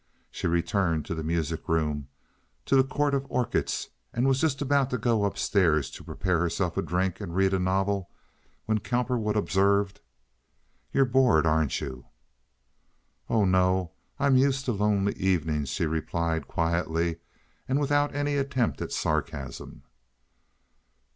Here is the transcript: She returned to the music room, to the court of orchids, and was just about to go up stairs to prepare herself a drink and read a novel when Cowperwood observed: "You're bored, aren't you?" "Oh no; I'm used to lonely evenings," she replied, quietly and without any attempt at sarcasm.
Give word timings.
She 0.31 0.47
returned 0.47 1.05
to 1.05 1.13
the 1.13 1.21
music 1.21 1.69
room, 1.69 2.07
to 2.65 2.75
the 2.75 2.83
court 2.83 3.13
of 3.13 3.27
orchids, 3.29 3.89
and 4.11 4.27
was 4.27 4.41
just 4.41 4.59
about 4.59 4.89
to 4.89 4.97
go 4.97 5.25
up 5.25 5.37
stairs 5.37 5.91
to 5.91 6.03
prepare 6.03 6.39
herself 6.39 6.75
a 6.75 6.81
drink 6.81 7.21
and 7.21 7.35
read 7.35 7.53
a 7.53 7.59
novel 7.59 8.09
when 8.65 8.79
Cowperwood 8.79 9.37
observed: 9.37 10.01
"You're 10.91 11.05
bored, 11.05 11.45
aren't 11.45 11.81
you?" 11.81 12.07
"Oh 13.29 13.45
no; 13.45 13.91
I'm 14.17 14.37
used 14.37 14.65
to 14.65 14.71
lonely 14.71 15.13
evenings," 15.17 15.69
she 15.69 15.85
replied, 15.85 16.47
quietly 16.47 17.17
and 17.67 17.79
without 17.79 18.15
any 18.15 18.37
attempt 18.37 18.81
at 18.81 18.91
sarcasm. 18.91 19.83